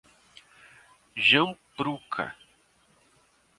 [1.27, 2.25] Jampruca